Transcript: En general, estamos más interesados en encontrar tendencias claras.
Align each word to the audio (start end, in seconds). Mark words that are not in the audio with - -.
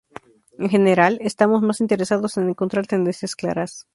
En 0.57 0.67
general, 0.67 1.19
estamos 1.21 1.61
más 1.61 1.79
interesados 1.79 2.35
en 2.37 2.49
encontrar 2.49 2.87
tendencias 2.87 3.35
claras. 3.35 3.85